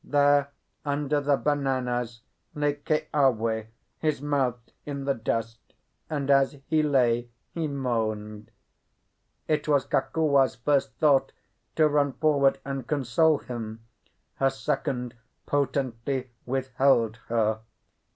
[0.03, 0.47] There,
[0.83, 2.21] under the bananas,
[2.55, 3.67] lay Keawe,
[3.99, 5.59] his mouth in the dust,
[6.09, 8.49] and as he lay he moaned.
[9.47, 11.33] It was Kokua's first thought
[11.75, 13.85] to run forward and console him;
[14.37, 15.13] her second
[15.45, 17.59] potently withheld her.